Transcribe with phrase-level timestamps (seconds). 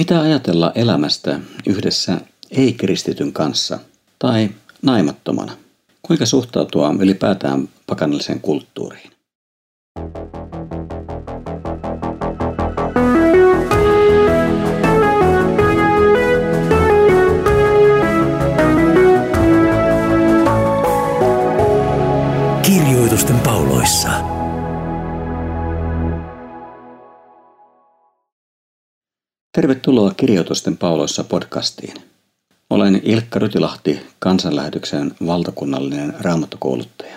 [0.00, 3.78] Mitä ajatella elämästä yhdessä ei-kristityn kanssa
[4.18, 4.50] tai
[4.82, 5.52] naimattomana?
[6.02, 9.10] Kuinka suhtautua ylipäätään pakanalliseen kulttuuriin?
[22.62, 24.29] Kirjoitusten pauloissa.
[29.60, 31.94] Tervetuloa Kirjoitusten pauloissa podcastiin.
[32.70, 37.16] Olen Ilkka Rytilahti, kansanlähetyksen valtakunnallinen raamattokouluttaja.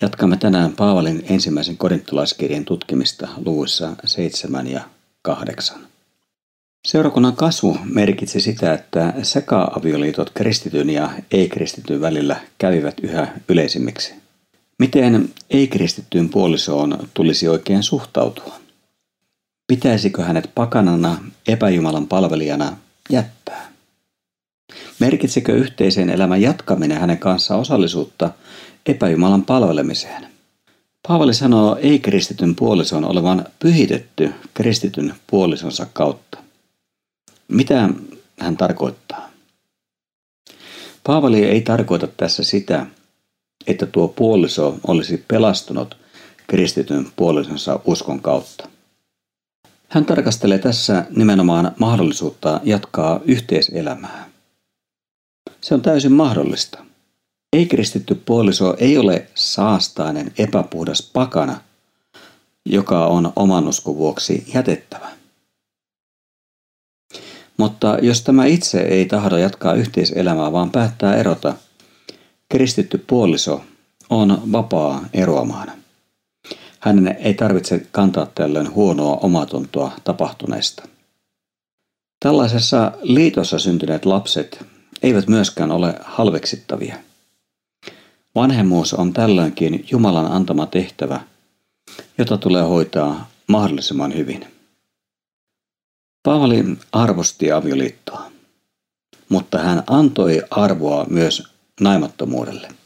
[0.00, 4.80] Jatkamme tänään Paavalin ensimmäisen korintolaiskirjan tutkimista luvuissa 7 ja
[5.22, 5.78] 8.
[6.88, 14.14] Seurakunnan kasvu merkitsi sitä, että seka-avioliitot kristityn ja ei-kristityn välillä kävivät yhä yleisimmiksi.
[14.78, 18.67] Miten ei-kristittyyn puolisoon tulisi oikein suhtautua?
[19.68, 21.18] Pitäisikö hänet pakanana,
[21.48, 22.76] epäjumalan palvelijana
[23.10, 23.72] jättää?
[24.98, 28.30] Merkitsikö yhteisen elämän jatkaminen hänen kanssaan osallisuutta
[28.86, 30.26] epäjumalan palvelemiseen?
[31.08, 36.38] Paavali sanoo ei-kristityn puolison olevan pyhitetty kristityn puolisonsa kautta.
[37.48, 37.88] Mitä
[38.40, 39.30] hän tarkoittaa?
[41.04, 42.86] Paavali ei tarkoita tässä sitä,
[43.66, 45.96] että tuo puoliso olisi pelastunut
[46.46, 48.68] kristityn puolisonsa uskon kautta.
[49.88, 54.28] Hän tarkastelee tässä nimenomaan mahdollisuutta jatkaa yhteiselämää.
[55.60, 56.84] Se on täysin mahdollista.
[57.52, 61.60] Ei-kristitty puoliso ei ole saastainen epäpuhdas pakana,
[62.66, 65.08] joka on oman uskon vuoksi jätettävä.
[67.56, 71.54] Mutta jos tämä itse ei tahdo jatkaa yhteiselämää, vaan päättää erota,
[72.48, 73.64] kristitty puoliso
[74.10, 75.77] on vapaa eroamaan.
[76.80, 80.88] Hänen ei tarvitse kantaa tällöin huonoa omatuntoa tapahtuneesta.
[82.20, 84.66] Tällaisessa liitossa syntyneet lapset
[85.02, 86.96] eivät myöskään ole halveksittavia.
[88.34, 91.20] Vanhemmuus on tällöinkin Jumalan antama tehtävä,
[92.18, 94.46] jota tulee hoitaa mahdollisimman hyvin.
[96.22, 98.30] Paavali arvosti avioliittoa,
[99.28, 101.42] mutta hän antoi arvoa myös
[101.80, 102.77] naimattomuudelle.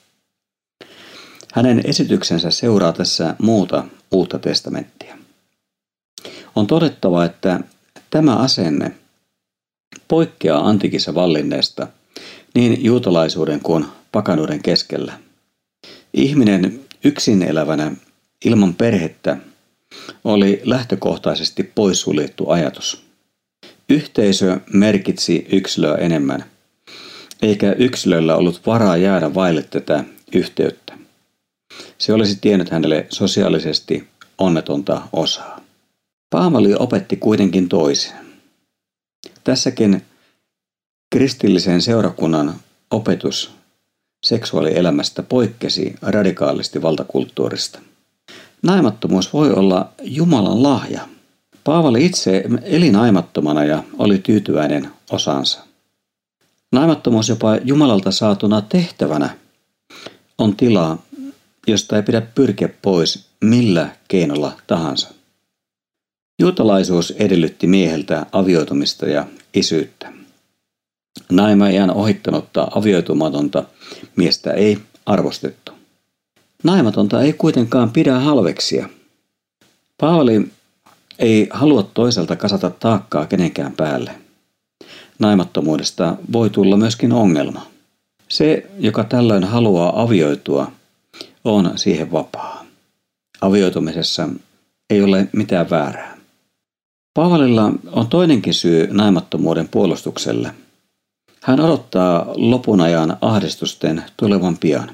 [1.53, 5.19] Hänen esityksensä seuraa tässä muuta uutta testamenttia.
[6.57, 7.61] On todettava, että
[8.11, 8.93] tämä asenne
[10.09, 11.89] poikkeaa antikissa vallinneesta
[12.55, 15.19] niin juutalaisuuden kuin pakanuuden keskellä.
[16.15, 17.93] Ihminen yksin elävänä
[18.45, 19.37] ilman perhettä
[20.25, 23.03] oli lähtökohtaisesti poissuljettu ajatus.
[23.89, 26.45] Yhteisö merkitsi yksilöä enemmän,
[27.43, 31.02] eikä yksilöllä ollut varaa jäädä vaille tätä yhteyttä.
[32.03, 34.09] Se olisi tiennyt hänelle sosiaalisesti
[34.39, 35.61] onnetonta osaa.
[36.31, 38.13] Paavali opetti kuitenkin toisin.
[39.45, 40.03] Tässäkin
[41.11, 42.55] kristillisen seurakunnan
[42.91, 43.51] opetus
[44.23, 47.79] seksuaalielämästä poikkesi radikaalisti valtakulttuurista.
[48.63, 51.09] Naimattomuus voi olla Jumalan lahja.
[51.65, 55.61] Paavali itse eli naimattomana ja oli tyytyväinen osansa.
[56.73, 59.37] Naimattomuus jopa Jumalalta saatuna tehtävänä
[60.39, 61.03] on tilaa,
[61.67, 65.09] josta ei pidä pyrkiä pois millä keinolla tahansa.
[66.39, 70.13] Juutalaisuus edellytti mieheltä avioitumista ja isyyttä.
[71.31, 73.65] Naimaijan ohittanutta avioitumatonta
[74.17, 75.73] miestä ei arvostettu.
[76.63, 78.89] Naimatonta ei kuitenkaan pidä halveksia.
[79.99, 80.49] Paavali
[81.19, 84.11] ei halua toiselta kasata taakkaa kenenkään päälle.
[85.19, 87.67] Naimattomuudesta voi tulla myöskin ongelma.
[88.29, 90.73] Se, joka tällöin haluaa avioitua,
[91.45, 92.65] on siihen vapaa.
[93.41, 94.29] Avioitumisessa
[94.91, 96.17] ei ole mitään väärää.
[97.15, 100.55] Paavalilla on toinenkin syy naimattomuuden puolustukselle.
[101.43, 104.91] Hän odottaa lopun ajan ahdistusten tulevan pian.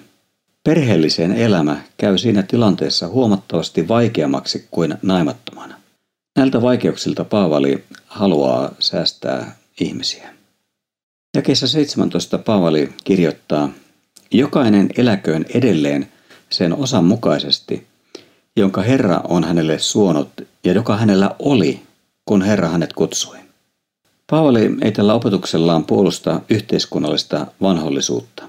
[0.65, 5.75] Perheellisen elämä käy siinä tilanteessa huomattavasti vaikeammaksi kuin naimattomana.
[6.37, 10.35] Näiltä vaikeuksilta Paavali haluaa säästää ihmisiä.
[11.37, 13.69] Jakeessa 17 Paavali kirjoittaa,
[14.31, 16.09] Jokainen eläköön edelleen
[16.51, 17.87] sen osan mukaisesti,
[18.57, 20.29] jonka Herra on hänelle suonut
[20.65, 21.83] ja joka hänellä oli,
[22.25, 23.39] kun Herra hänet kutsui.
[24.31, 28.49] Paavali ei tällä opetuksellaan puolusta yhteiskunnallista vanhollisuutta.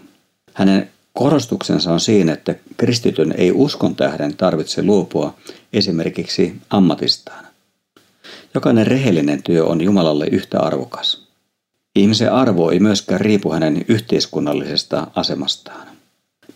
[0.53, 5.33] Hänen korostuksensa on siinä, että kristityn ei uskon tähden tarvitse luopua
[5.73, 7.45] esimerkiksi ammatistaan.
[8.53, 11.27] Jokainen rehellinen työ on Jumalalle yhtä arvokas.
[11.95, 15.87] Ihmisen arvo ei myöskään riipu hänen yhteiskunnallisesta asemastaan.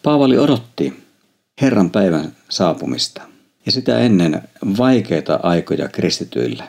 [0.03, 1.03] Paavali odotti
[1.61, 3.21] Herran päivän saapumista
[3.65, 4.41] ja sitä ennen
[4.77, 6.63] vaikeita aikoja kristityille.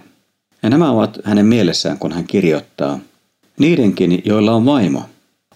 [0.63, 2.99] Ja nämä ovat hänen mielessään, kun hän kirjoittaa,
[3.59, 5.03] niidenkin, joilla on vaimo,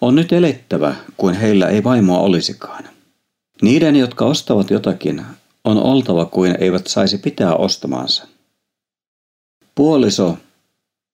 [0.00, 2.84] on nyt elettävä, kuin heillä ei vaimoa olisikaan.
[3.62, 5.22] Niiden, jotka ostavat jotakin,
[5.64, 8.26] on oltava kuin eivät saisi pitää ostamaansa.
[9.74, 10.38] Puoliso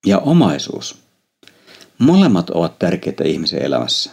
[0.06, 0.98] ja omaisuus.
[1.98, 4.10] Molemmat ovat tärkeitä ihmisen elämässä.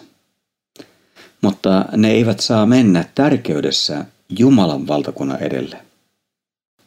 [1.41, 4.05] Mutta ne eivät saa mennä tärkeydessä
[4.39, 5.77] Jumalan valtakunnan edelle.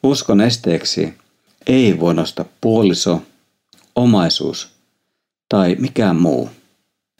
[0.02, 1.14] Uskon esteeksi
[1.66, 3.22] ei voi nostaa puoliso,
[3.96, 4.68] omaisuus
[5.48, 6.50] tai mikään muu.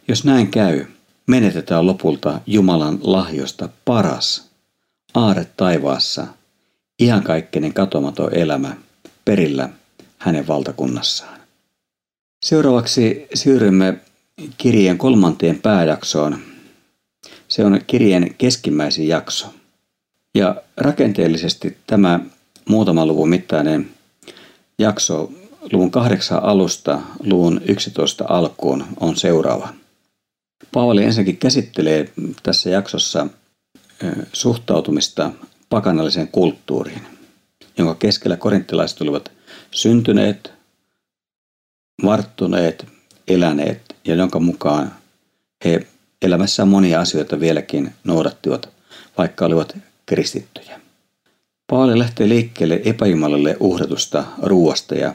[0.09, 0.85] Jos näin käy,
[1.27, 4.51] menetetään lopulta Jumalan lahjosta paras,
[5.15, 6.27] aare taivaassa,
[7.01, 8.77] iankaikkinen katomaton elämä
[9.25, 9.69] perillä
[10.19, 11.41] hänen valtakunnassaan.
[12.45, 13.99] Seuraavaksi siirrymme
[14.59, 16.39] kirjeen kolmanteen pääjaksoon.
[17.55, 19.47] Se on kirjeen keskimmäisin jakso.
[20.35, 22.21] Ja rakenteellisesti tämä
[22.69, 23.91] muutaman luvun mittainen
[24.79, 25.33] jakso
[25.73, 29.69] luvun kahdeksan alusta luvun 11 alkuun on seuraava.
[30.73, 32.13] Paavali ensinnäkin käsittelee
[32.43, 33.27] tässä jaksossa
[34.33, 35.31] suhtautumista
[35.69, 37.03] pakanalliseen kulttuuriin,
[37.79, 39.33] jonka keskellä korinttilaiset olivat
[39.71, 40.53] syntyneet,
[42.05, 42.87] varttuneet,
[43.29, 44.93] eläneet ja jonka mukaan
[45.65, 45.87] he
[46.23, 48.69] elämässään monia asioita vieläkin noudattivat,
[49.19, 49.77] vaikka olivat
[50.07, 50.81] kristittyjä.
[51.67, 55.15] Paavali lähtee liikkeelle epäjumalalle uhratusta ruuasta ja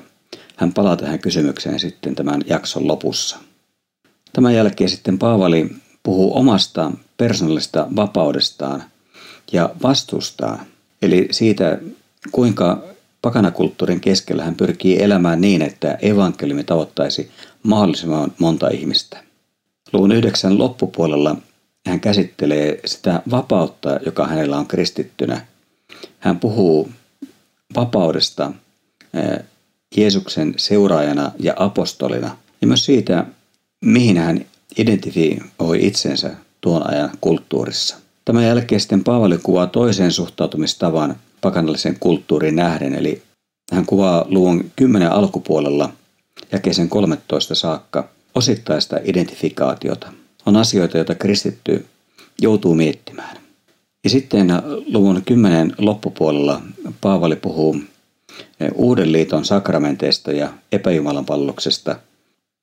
[0.55, 3.37] hän palaa tähän kysymykseen sitten tämän jakson lopussa.
[4.33, 5.69] Tämän jälkeen sitten Paavali
[6.03, 8.83] puhuu omasta persoonallisesta vapaudestaan
[9.51, 10.59] ja vastustaan,
[11.01, 11.79] eli siitä,
[12.31, 12.83] kuinka
[13.21, 17.31] pakanakulttuurin keskellä hän pyrkii elämään niin, että evankeliumi tavoittaisi
[17.63, 19.28] mahdollisimman monta ihmistä.
[19.93, 21.35] Luvun yhdeksän loppupuolella
[21.87, 25.45] hän käsittelee sitä vapautta, joka hänellä on kristittynä.
[26.19, 26.89] Hän puhuu
[27.75, 28.51] vapaudesta
[29.97, 33.25] Jeesuksen seuraajana ja apostolina ja myös siitä,
[33.85, 34.45] mihin hän
[34.77, 36.31] identifioi itsensä
[36.61, 37.97] tuon ajan kulttuurissa.
[38.25, 43.21] Tämän jälkeen sitten Paavali kuvaa toiseen suhtautumistavan pakanallisen kulttuuriin nähden, eli
[43.71, 45.89] hän kuvaa luvun 10 alkupuolella
[46.51, 48.09] jakeisen 13 saakka
[48.39, 50.13] osittaista identifikaatiota.
[50.45, 51.85] On asioita, joita kristitty
[52.41, 53.37] joutuu miettimään.
[54.03, 54.47] Ja sitten
[54.93, 56.61] luvun 10 loppupuolella
[57.01, 57.75] Paavali puhuu
[58.73, 61.95] uuden liiton sakramenteista ja epäjumalan palloksesta–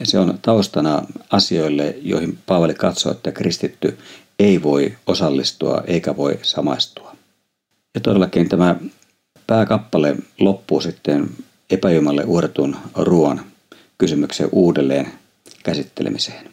[0.05, 3.99] se on taustana asioille, joihin Paavali katsoo, että kristitty
[4.38, 7.17] ei voi osallistua eikä voi samaistua.
[7.94, 8.76] Ja todellakin tämä
[9.46, 11.31] pääkappale loppuu sitten
[11.70, 13.40] epäjumalle uudetun ruoan
[13.99, 15.12] kysymyksen uudelleen
[15.66, 16.50] käsittelemiseen.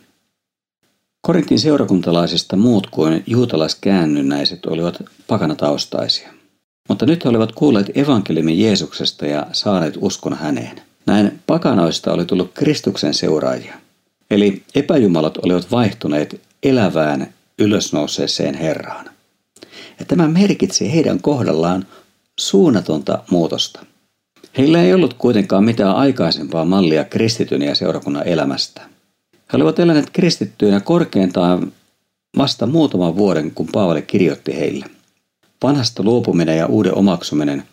[1.21, 6.29] Korintin seurakuntalaisista muut kuin juutalaiskäännynnäiset olivat pakanataustaisia.
[6.89, 10.81] Mutta nyt he olivat kuulleet evankeliumin Jeesuksesta ja saaneet uskon häneen.
[11.05, 13.75] Näin pakanoista oli tullut Kristuksen seuraajia.
[14.31, 19.09] Eli epäjumalat olivat vaihtuneet elävään ylösnouseeseen Herraan.
[19.99, 21.85] Ja tämä merkitsi heidän kohdallaan
[22.39, 23.85] suunnatonta muutosta.
[24.57, 28.92] Heillä ei ollut kuitenkaan mitään aikaisempaa mallia kristityn ja seurakunnan elämästä.
[29.53, 31.71] He olivat eläneet kristittyinä korkeintaan
[32.37, 34.85] vasta muutaman vuoden, kun Paavali kirjoitti heille.
[35.63, 37.63] Vanhasta luopuminen ja uuden omaksuminen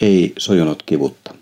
[0.00, 1.34] ei sojunut kivutta.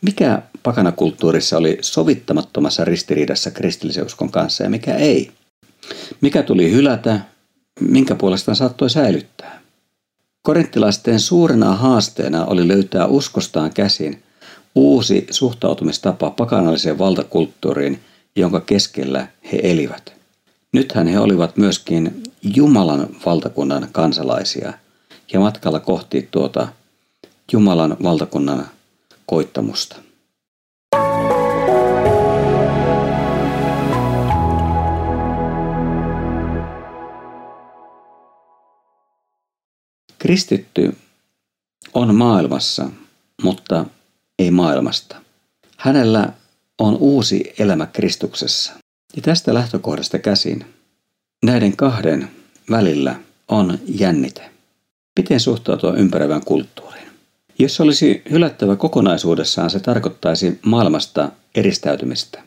[0.00, 5.30] Mikä pakanakulttuurissa oli sovittamattomassa ristiriidassa kristillisen uskon kanssa ja mikä ei?
[6.20, 7.20] Mikä tuli hylätä,
[7.80, 9.60] minkä puolestaan saattoi säilyttää?
[10.42, 14.22] Korinttilaisten suurena haasteena oli löytää uskostaan käsin
[14.74, 18.00] uusi suhtautumistapa pakanalliseen valtakulttuuriin,
[18.36, 20.12] jonka keskellä he elivät.
[20.72, 24.72] Nythän he olivat myöskin Jumalan valtakunnan kansalaisia
[25.32, 26.68] ja matkalla kohti tuota
[27.52, 28.68] Jumalan valtakunnan
[29.26, 29.96] koittamusta.
[40.18, 40.96] Kristitty
[41.94, 42.90] on maailmassa,
[43.42, 43.84] mutta
[44.38, 45.16] ei maailmasta.
[45.76, 46.32] Hänellä
[46.78, 48.72] on uusi elämä Kristuksessa.
[49.16, 50.64] Ja tästä lähtökohdasta käsin
[51.44, 52.30] näiden kahden
[52.70, 53.16] välillä
[53.48, 54.50] on jännite.
[55.18, 57.08] Miten suhtautua ympäröivään kulttuuriin?
[57.58, 62.42] Jos se olisi hylättävä kokonaisuudessaan, se tarkoittaisi maailmasta eristäytymistä.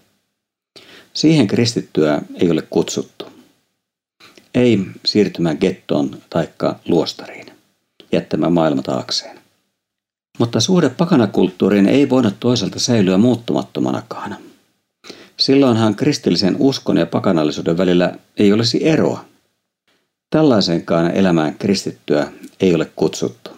[1.13, 3.25] Siihen kristittyä ei ole kutsuttu.
[4.55, 7.46] Ei siirtymään gettoon taikka luostariin
[8.12, 9.39] jättämään maailma taakseen.
[10.38, 14.36] Mutta suhde pakanakulttuuriin ei voinut toisaalta säilyä muuttumattomanakaan.
[15.38, 19.25] Silloinhan kristillisen uskon ja pakanallisuuden välillä ei olisi eroa.
[20.30, 23.50] Tällaisenkaan elämään kristittyä ei ole kutsuttu.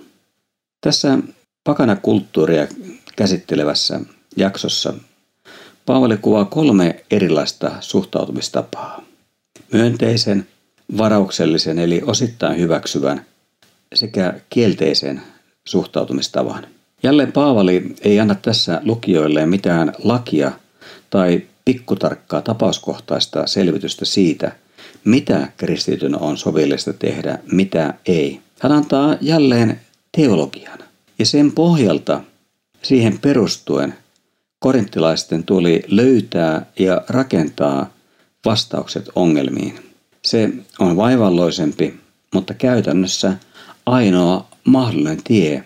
[0.81, 1.19] Tässä
[1.63, 2.67] pakanakulttuuria
[3.15, 3.99] käsittelevässä
[4.35, 4.93] jaksossa
[5.87, 9.03] Paavali kuvaa kolme erilaista suhtautumistapaa.
[9.73, 10.47] Myönteisen,
[10.97, 13.25] varauksellisen eli osittain hyväksyvän
[13.95, 15.21] sekä kielteisen
[15.67, 16.67] suhtautumistavan.
[17.03, 20.51] Jälleen Paavali ei anna tässä lukijoille mitään lakia
[21.09, 24.51] tai pikkutarkkaa tapauskohtaista selvitystä siitä,
[25.03, 28.39] mitä kristityn on sovellista tehdä, mitä ei.
[28.59, 29.79] Hän antaa jälleen
[30.17, 30.79] teologian.
[31.19, 32.21] Ja sen pohjalta,
[32.81, 33.93] siihen perustuen,
[34.59, 37.93] korinttilaisten tuli löytää ja rakentaa
[38.45, 39.79] vastaukset ongelmiin.
[40.25, 41.93] Se on vaivalloisempi,
[42.33, 43.33] mutta käytännössä
[43.85, 45.63] ainoa mahdollinen tie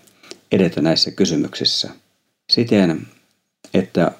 [0.52, 1.90] edetä näissä kysymyksissä.
[2.52, 3.08] Siten,
[3.74, 4.12] että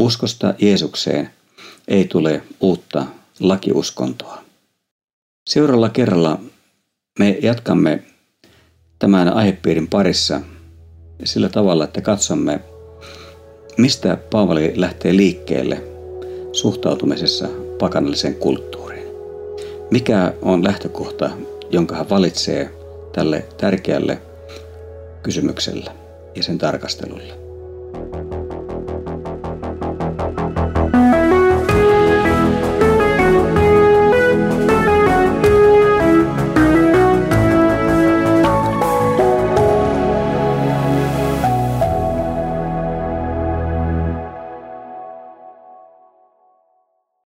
[0.00, 1.30] uskosta Jeesukseen
[1.88, 3.06] ei tule uutta
[3.40, 4.44] lakiuskontoa.
[5.48, 6.40] Seuraavalla kerralla
[7.18, 8.02] me jatkamme
[8.98, 10.40] tämän aihepiirin parissa
[11.24, 12.60] sillä tavalla, että katsomme,
[13.76, 15.82] mistä Paavali lähtee liikkeelle
[16.52, 19.06] suhtautumisessa pakanalliseen kulttuuriin.
[19.90, 21.30] Mikä on lähtökohta,
[21.70, 22.77] jonka hän valitsee
[23.12, 24.18] tälle tärkeälle
[25.22, 25.90] kysymykselle
[26.34, 27.32] ja sen tarkastelulle.